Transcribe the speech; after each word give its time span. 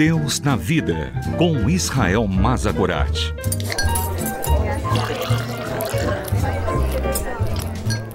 Deus 0.00 0.40
na 0.40 0.56
Vida, 0.56 1.12
com 1.36 1.68
Israel 1.68 2.26
Mazagorat. 2.26 3.34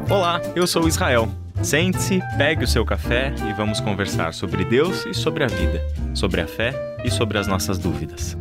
Olá, 0.09 0.41
eu 0.55 0.65
sou 0.65 0.87
Israel. 0.87 1.29
Sente-se, 1.61 2.21
pegue 2.39 2.63
o 2.63 2.67
seu 2.67 2.83
café 2.83 3.35
e 3.47 3.53
vamos 3.53 3.79
conversar 3.79 4.33
sobre 4.33 4.65
Deus 4.65 5.05
e 5.05 5.13
sobre 5.13 5.43
a 5.43 5.47
vida, 5.47 5.79
sobre 6.15 6.41
a 6.41 6.47
fé 6.47 6.73
e 7.03 7.11
sobre 7.11 7.37
as 7.37 7.45
nossas 7.45 7.77
dúvidas. 7.77 8.35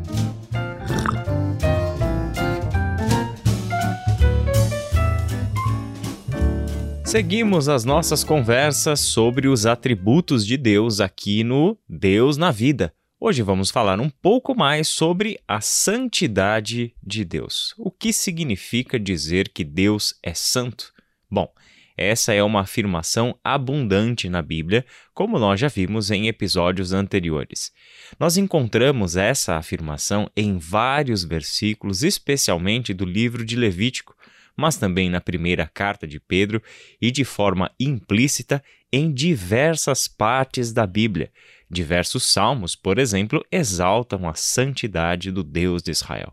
Seguimos 7.04 7.68
as 7.68 7.84
nossas 7.84 8.24
conversas 8.24 9.00
sobre 9.00 9.48
os 9.48 9.66
atributos 9.66 10.46
de 10.46 10.56
Deus 10.56 10.98
aqui 10.98 11.45
no 11.45 11.77
Deus 11.87 12.38
na 12.38 12.51
Vida. 12.51 12.91
Hoje 13.27 13.41
vamos 13.41 13.70
falar 13.70 13.98
um 14.01 14.10
pouco 14.10 14.55
mais 14.55 14.87
sobre 14.87 15.41
a 15.48 15.59
santidade 15.59 16.95
de 17.02 17.24
Deus. 17.24 17.73
O 17.78 17.91
que 17.91 18.12
significa 18.12 19.00
dizer 19.00 19.48
que 19.48 19.64
Deus 19.64 20.14
é 20.23 20.34
santo? 20.34 20.92
Bom, 21.30 21.50
essa 21.97 22.34
é 22.34 22.42
uma 22.42 22.60
afirmação 22.60 23.34
abundante 23.42 24.28
na 24.28 24.42
Bíblia, 24.42 24.84
como 25.14 25.38
nós 25.38 25.59
já 25.59 25.69
vimos 25.69 26.10
em 26.10 26.28
episódios 26.28 26.92
anteriores. 26.92 27.73
Nós 28.20 28.37
encontramos 28.37 29.16
essa 29.16 29.56
afirmação 29.56 30.30
em 30.36 30.59
vários 30.59 31.25
versículos, 31.25 32.02
especialmente 32.02 32.92
do 32.92 33.06
livro 33.06 33.42
de 33.42 33.56
Levítico, 33.56 34.14
mas 34.56 34.76
também 34.76 35.10
na 35.10 35.20
primeira 35.20 35.66
carta 35.66 36.06
de 36.06 36.20
Pedro 36.20 36.62
e 37.00 37.10
de 37.10 37.24
forma 37.24 37.70
implícita 37.78 38.62
em 38.92 39.12
diversas 39.12 40.06
partes 40.06 40.72
da 40.72 40.86
Bíblia. 40.86 41.32
Diversos 41.70 42.24
salmos, 42.24 42.77
por 42.77 42.98
exemplo, 42.98 43.44
exaltam 43.50 44.28
a 44.28 44.34
santidade 44.34 45.30
do 45.30 45.42
Deus 45.42 45.83
de 45.83 45.91
Israel. 45.91 46.33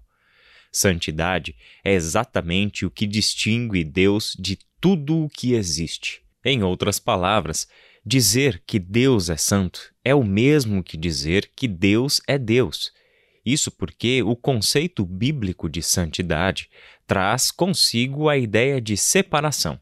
Santidade 0.71 1.55
é 1.83 1.93
exatamente 1.93 2.85
o 2.85 2.91
que 2.91 3.05
distingue 3.07 3.83
Deus 3.83 4.35
de 4.39 4.57
tudo 4.79 5.25
o 5.25 5.29
que 5.29 5.53
existe. 5.53 6.21
Em 6.45 6.63
outras 6.63 6.99
palavras, 6.99 7.67
dizer 8.05 8.63
que 8.65 8.79
Deus 8.79 9.29
é 9.29 9.37
santo 9.37 9.91
é 10.03 10.15
o 10.15 10.23
mesmo 10.23 10.83
que 10.83 10.97
dizer 10.97 11.51
que 11.55 11.67
Deus 11.67 12.21
é 12.27 12.37
Deus. 12.37 12.91
Isso 13.45 13.71
porque 13.71 14.21
o 14.23 14.35
conceito 14.35 15.05
bíblico 15.05 15.67
de 15.69 15.81
santidade 15.81 16.69
traz 17.07 17.51
consigo 17.51 18.29
a 18.29 18.37
ideia 18.37 18.79
de 18.79 18.95
separação. 18.95 19.79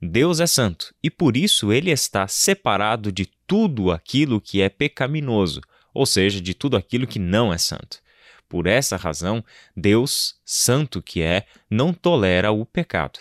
Deus 0.00 0.38
é 0.38 0.46
santo 0.46 0.94
e 1.02 1.10
por 1.10 1.36
isso 1.36 1.72
ele 1.72 1.90
está 1.90 2.28
separado 2.28 3.10
de 3.10 3.26
tudo 3.46 3.90
aquilo 3.90 4.40
que 4.40 4.60
é 4.60 4.68
pecaminoso, 4.68 5.60
ou 5.92 6.06
seja, 6.06 6.40
de 6.40 6.54
tudo 6.54 6.76
aquilo 6.76 7.06
que 7.06 7.18
não 7.18 7.52
é 7.52 7.58
santo. 7.58 8.00
Por 8.48 8.66
essa 8.66 8.96
razão, 8.96 9.44
Deus, 9.76 10.36
santo 10.44 11.02
que 11.02 11.20
é, 11.20 11.46
não 11.68 11.92
tolera 11.92 12.52
o 12.52 12.64
pecado. 12.64 13.18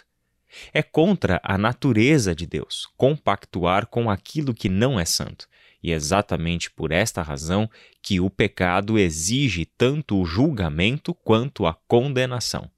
É 0.74 0.82
contra 0.82 1.40
a 1.44 1.58
natureza 1.58 2.36
de 2.36 2.46
Deus 2.46 2.88
compactuar 2.96 3.88
com 3.88 4.10
aquilo 4.10 4.54
que 4.54 4.70
não 4.70 5.00
é 5.00 5.06
santo. 5.06 5.48
E 5.82 5.92
é 5.92 5.96
exatamente 5.96 6.72
por 6.72 6.92
esta 6.92 7.22
razão 7.22 7.70
que 8.02 8.20
o 8.20 8.30
pecado 8.30 8.98
exige 8.98 9.66
tanto 9.66 10.20
o 10.20 10.26
julgamento 10.26 11.14
quanto 11.14 11.66
a 11.66 11.74
condenação. 11.88 12.70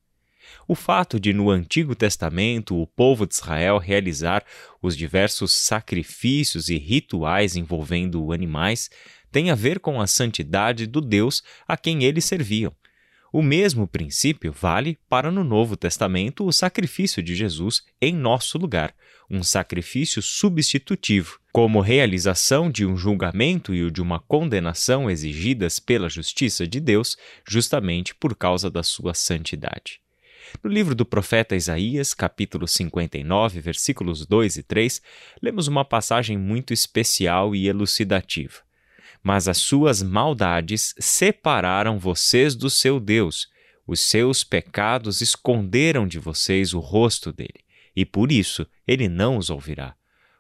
O 0.68 0.76
fato 0.76 1.20
de, 1.20 1.34
no 1.34 1.50
Antigo 1.50 1.96
Testamento, 1.96 2.80
o 2.80 2.86
povo 2.86 3.26
de 3.26 3.34
Israel 3.34 3.78
realizar 3.78 4.44
os 4.82 4.96
diversos 4.96 5.52
sacrifícios 5.54 6.70
e 6.70 6.78
rituais 6.78 7.56
envolvendo 7.56 8.32
animais 8.32 8.90
tem 9.32 9.52
a 9.52 9.56
ver 9.56 9.80
com 9.80 10.02
a 10.02 10.08
santidade 10.08 10.86
do 10.88 11.02
Deus 11.02 11.44
a 11.68 11.78
quem 11.78 12.04
eles 12.04 12.26
serviam. 12.26 12.74
O 13.32 13.44
mesmo 13.44 13.88
princípio 13.88 14.52
vale 14.52 14.98
para 15.08 15.30
no 15.30 15.44
Novo 15.44 15.78
Testamento 15.78 16.46
o 16.46 16.52
sacrifício 16.52 17.22
de 17.22 17.36
Jesus 17.36 17.84
em 18.02 18.14
nosso 18.14 18.58
lugar, 18.58 18.94
um 19.30 19.44
sacrifício 19.44 20.20
substitutivo, 20.22 21.39
como 21.52 21.82
realização 21.82 22.70
de 22.70 22.86
um 22.86 22.96
julgamento 22.96 23.74
e 23.74 23.84
o 23.84 23.92
de 23.92 24.02
uma 24.02 24.20
condenação 24.20 25.10
exigidas 25.10 25.80
pela 25.80 26.10
justiça 26.10 26.68
de 26.68 26.80
Deus, 26.80 27.18
justamente 27.48 28.14
por 28.14 28.36
causa 28.36 28.70
da 28.70 28.84
sua 28.84 29.14
santidade. 29.14 30.00
No 30.64 30.70
livro 30.70 30.96
do 30.96 31.06
profeta 31.06 31.56
Isaías, 31.56 32.14
capítulo 32.14 32.68
59, 32.68 33.62
versículos 33.62 34.26
2 34.26 34.58
e 34.58 34.64
3, 34.64 35.02
lemos 35.42 35.68
uma 35.68 35.86
passagem 35.86 36.38
muito 36.38 36.74
especial 36.74 37.56
e 37.56 37.68
elucidativa 37.68 38.70
mas 39.24 39.48
as 39.48 39.58
suas 39.58 40.02
maldades 40.02 40.94
separaram 40.98 42.00
vocês 42.00 42.56
do 42.56 42.70
seu 42.70 43.00
Deus. 43.00 43.48
Os 43.86 44.00
seus 44.00 44.44
pecados 44.44 45.22
esconderam 45.22 46.08
de 46.08 46.20
vocês 46.20 46.74
o 46.74 46.80
rosto 46.80 47.32
dele, 47.32 47.66
e 47.96 48.06
por 48.06 48.32
isso 48.32 48.66
ele 48.88 49.10
não 49.10 49.38
os 49.38 49.50
ouvirá. 49.50 49.96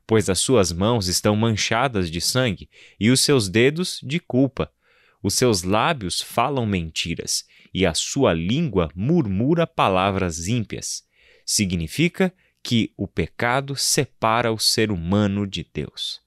Pois 0.10 0.28
as 0.28 0.40
suas 0.40 0.72
mãos 0.72 1.08
estão 1.08 1.36
manchadas 1.36 2.10
de 2.10 2.20
sangue 2.20 2.68
e 3.00 3.12
os 3.12 3.20
seus 3.20 3.48
dedos 3.48 4.00
de 4.02 4.20
culpa. 4.20 4.72
Os 5.22 5.36
seus 5.36 5.62
lábios 5.62 6.20
falam 6.20 6.66
mentiras 6.66 7.46
e 7.72 7.86
a 7.86 7.94
sua 7.94 8.34
língua 8.34 8.90
murmura 8.96 9.68
palavras 9.68 10.48
ímpias. 10.48 11.04
Significa 11.46 12.34
que 12.64 12.92
o 12.98 13.08
pecado 13.08 13.76
separa 13.76 14.52
o 14.52 14.58
ser 14.58 14.90
humano 14.90 15.46
de 15.46 15.64
Deus. 15.72 16.20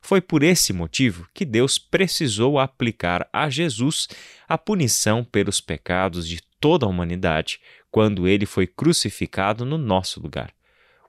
Foi 0.00 0.20
por 0.20 0.44
esse 0.44 0.72
motivo 0.72 1.28
que 1.34 1.44
Deus 1.44 1.80
precisou 1.80 2.60
aplicar 2.60 3.28
a 3.32 3.50
Jesus 3.50 4.06
a 4.46 4.56
punição 4.56 5.24
pelos 5.24 5.60
pecados 5.60 6.28
de 6.28 6.40
toda 6.60 6.86
a 6.86 6.88
humanidade 6.88 7.58
quando 7.90 8.28
ele 8.28 8.46
foi 8.46 8.68
crucificado 8.68 9.64
no 9.64 9.76
nosso 9.76 10.20
lugar. 10.20 10.54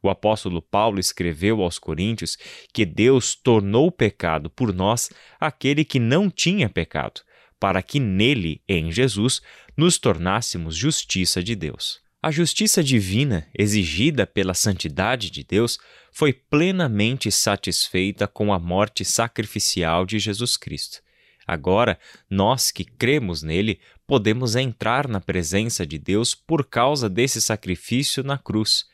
O 0.01 0.09
apóstolo 0.09 0.61
Paulo 0.61 0.99
escreveu 0.99 1.61
aos 1.61 1.79
Coríntios 1.79 2.37
que 2.73 2.85
Deus 2.85 3.35
tornou 3.35 3.91
pecado 3.91 4.49
por 4.49 4.73
nós 4.73 5.09
aquele 5.39 5.83
que 5.83 5.99
não 5.99 6.29
tinha 6.29 6.69
pecado, 6.69 7.21
para 7.59 7.81
que 7.81 7.99
nele, 7.99 8.61
em 8.67 8.91
Jesus, 8.91 9.41
nos 9.75 9.97
tornássemos 9.97 10.75
justiça 10.75 11.43
de 11.43 11.55
Deus. 11.55 11.99
A 12.21 12.31
justiça 12.31 12.83
divina 12.83 13.47
exigida 13.57 14.25
pela 14.25 14.53
santidade 14.53 15.29
de 15.29 15.43
Deus 15.43 15.77
foi 16.11 16.33
plenamente 16.33 17.31
satisfeita 17.31 18.27
com 18.27 18.51
a 18.51 18.59
morte 18.59 19.05
sacrificial 19.05 20.05
de 20.05 20.17
Jesus 20.17 20.57
Cristo. 20.57 21.01
Agora, 21.45 21.97
nós 22.29 22.71
que 22.71 22.83
cremos 22.83 23.41
nele, 23.41 23.79
podemos 24.05 24.55
entrar 24.55 25.07
na 25.07 25.21
presença 25.21 25.85
de 25.85 25.97
Deus 25.97 26.35
por 26.35 26.65
causa 26.65 27.09
desse 27.09 27.41
sacrifício 27.41 28.23
na 28.23 28.37
cruz. 28.37 28.85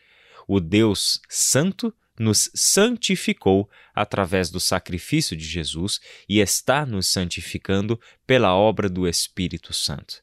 O 0.47 0.59
Deus 0.59 1.21
Santo 1.29 1.93
nos 2.19 2.51
santificou 2.53 3.69
através 3.93 4.49
do 4.49 4.59
sacrifício 4.59 5.35
de 5.35 5.43
Jesus 5.43 5.99
e 6.29 6.39
está 6.39 6.85
nos 6.85 7.07
santificando 7.07 7.99
pela 8.25 8.55
obra 8.55 8.87
do 8.87 9.07
Espírito 9.07 9.73
Santo. 9.73 10.21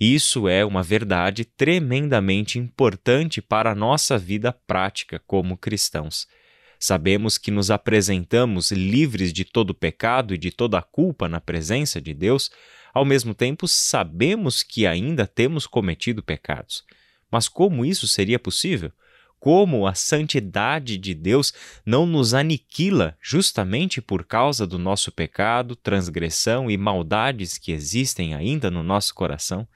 Isso 0.00 0.48
é 0.48 0.64
uma 0.64 0.82
verdade 0.82 1.44
tremendamente 1.44 2.58
importante 2.58 3.40
para 3.42 3.72
a 3.72 3.74
nossa 3.74 4.16
vida 4.16 4.52
prática 4.52 5.20
como 5.26 5.56
cristãos. 5.56 6.26
Sabemos 6.78 7.36
que 7.36 7.50
nos 7.50 7.70
apresentamos 7.70 8.70
livres 8.70 9.32
de 9.32 9.44
todo 9.44 9.74
pecado 9.74 10.32
e 10.32 10.38
de 10.38 10.52
toda 10.52 10.80
culpa 10.80 11.28
na 11.28 11.40
presença 11.40 12.00
de 12.00 12.14
Deus, 12.14 12.50
ao 12.94 13.04
mesmo 13.04 13.34
tempo 13.34 13.66
sabemos 13.66 14.62
que 14.62 14.86
ainda 14.86 15.26
temos 15.26 15.66
cometido 15.66 16.22
pecados. 16.22 16.84
Mas 17.30 17.48
como 17.48 17.84
isso 17.84 18.06
seria 18.06 18.38
possível? 18.38 18.92
Como 19.40 19.86
a 19.86 19.94
santidade 19.94 20.98
de 20.98 21.14
Deus 21.14 21.52
não 21.86 22.04
nos 22.04 22.34
aniquila 22.34 23.16
justamente 23.20 24.00
por 24.00 24.24
causa 24.24 24.66
do 24.66 24.78
nosso 24.78 25.12
pecado, 25.12 25.76
transgressão 25.76 26.70
e 26.70 26.76
maldades 26.76 27.56
que 27.56 27.70
existem 27.70 28.34
ainda 28.34 28.70
no 28.70 28.82
nosso 28.82 29.14
coração? 29.14 29.66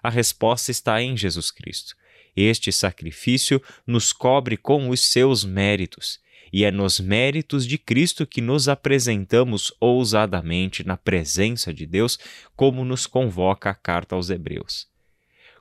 A 0.00 0.08
resposta 0.08 0.70
está 0.70 1.02
em 1.02 1.16
Jesus 1.16 1.50
Cristo. 1.50 1.96
Este 2.36 2.70
sacrifício 2.70 3.60
nos 3.84 4.12
cobre 4.12 4.56
com 4.56 4.88
os 4.88 5.00
seus 5.00 5.44
méritos, 5.44 6.20
e 6.52 6.64
é 6.64 6.70
nos 6.70 7.00
méritos 7.00 7.66
de 7.66 7.78
Cristo 7.78 8.24
que 8.24 8.40
nos 8.40 8.68
apresentamos 8.68 9.74
ousadamente 9.80 10.86
na 10.86 10.96
presença 10.96 11.74
de 11.74 11.86
Deus, 11.86 12.18
como 12.54 12.84
nos 12.84 13.04
convoca 13.06 13.70
a 13.70 13.74
carta 13.74 14.14
aos 14.14 14.30
Hebreus. 14.30 14.86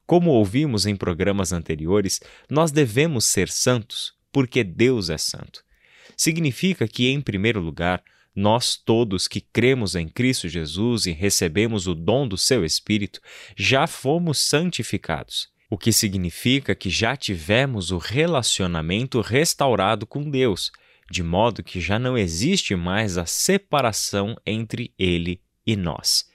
Como 0.06 0.32
ouvimos 0.32 0.86
em 0.86 0.96
programas 0.96 1.52
anteriores, 1.52 2.20
nós 2.50 2.72
devemos 2.72 3.26
ser 3.26 3.50
santos 3.50 4.14
porque 4.32 4.64
Deus 4.64 5.10
é 5.10 5.18
santo. 5.18 5.64
Significa 6.18 6.88
que, 6.88 7.08
em 7.08 7.22
primeiro 7.22 7.62
lugar, 7.62 8.04
nós 8.36 8.76
todos 8.76 9.30
que 9.30 9.40
cremos 9.40 9.96
em 9.96 10.10
Cristo 10.10 10.50
Jesus 10.50 11.06
e 11.06 11.12
recebemos 11.12 11.88
o 11.88 11.96
dom 11.96 12.28
do 12.28 12.38
seu 12.38 12.66
Espírito, 12.66 13.22
já 13.56 13.88
fomos 13.88 14.40
santificados, 14.40 15.48
o 15.70 15.78
que 15.78 15.94
significa 15.94 16.76
que 16.76 16.90
já 16.90 17.16
tivemos 17.16 17.92
o 17.92 17.98
relacionamento 17.98 19.22
restaurado 19.22 20.06
com 20.06 20.30
Deus, 20.30 20.70
de 21.10 21.24
modo 21.24 21.64
que 21.64 21.80
já 21.80 21.98
não 21.98 22.18
existe 22.18 22.76
mais 22.76 23.18
a 23.18 23.26
separação 23.26 24.36
entre 24.46 24.94
Ele 25.00 25.40
e 25.66 25.78
nós. 25.78 26.26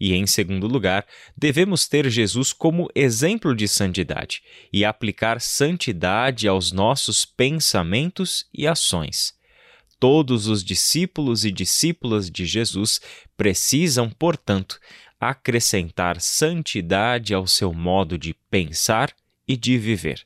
E, 0.00 0.14
em 0.14 0.26
segundo 0.26 0.66
lugar, 0.68 1.04
devemos 1.36 1.88
ter 1.88 2.08
Jesus 2.08 2.52
como 2.52 2.88
exemplo 2.94 3.54
de 3.54 3.66
santidade 3.66 4.42
e 4.72 4.84
aplicar 4.84 5.40
santidade 5.40 6.46
aos 6.46 6.70
nossos 6.70 7.24
pensamentos 7.24 8.46
e 8.54 8.66
ações. 8.66 9.34
Todos 9.98 10.46
os 10.46 10.62
discípulos 10.62 11.44
e 11.44 11.50
discípulas 11.50 12.30
de 12.30 12.46
Jesus 12.46 13.00
precisam, 13.36 14.08
portanto, 14.08 14.78
acrescentar 15.18 16.20
santidade 16.20 17.34
ao 17.34 17.46
seu 17.46 17.74
modo 17.74 18.16
de 18.16 18.34
pensar 18.48 19.12
e 19.46 19.56
de 19.56 19.76
viver. 19.76 20.24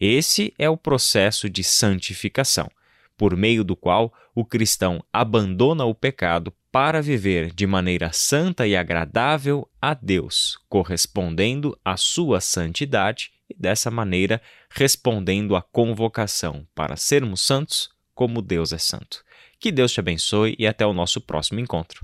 Esse 0.00 0.52
é 0.58 0.68
o 0.68 0.76
processo 0.76 1.48
de 1.48 1.62
santificação, 1.62 2.68
por 3.16 3.36
meio 3.36 3.62
do 3.62 3.76
qual 3.76 4.12
o 4.34 4.44
cristão 4.44 5.04
abandona 5.12 5.84
o 5.84 5.94
pecado 5.94 6.52
para 6.72 7.00
viver 7.02 7.52
de 7.52 7.66
maneira 7.66 8.10
santa 8.12 8.66
e 8.66 8.74
agradável 8.74 9.68
a 9.80 9.92
Deus, 9.92 10.56
correspondendo 10.70 11.78
à 11.84 11.98
sua 11.98 12.40
santidade 12.40 13.30
e, 13.48 13.54
dessa 13.54 13.90
maneira, 13.90 14.40
respondendo 14.70 15.54
à 15.54 15.60
convocação 15.60 16.66
para 16.74 16.96
sermos 16.96 17.42
santos 17.42 17.90
como 18.14 18.40
Deus 18.40 18.72
é 18.72 18.78
santo. 18.78 19.22
Que 19.60 19.70
Deus 19.70 19.92
te 19.92 20.00
abençoe 20.00 20.56
e 20.58 20.66
até 20.66 20.86
o 20.86 20.94
nosso 20.94 21.20
próximo 21.20 21.60
encontro. 21.60 22.00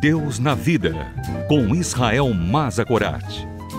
Deus 0.00 0.38
na 0.38 0.54
Vida, 0.54 0.94
com 1.48 1.74
Israel 1.74 2.32
Mazakorat. 2.32 3.24